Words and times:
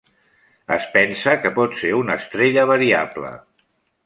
Es 0.75 0.87
pensa 0.95 1.35
que 1.43 1.51
pot 1.59 1.77
ser 1.83 1.93
una 2.01 2.17
estrella 2.23 2.65
variable. 2.73 3.33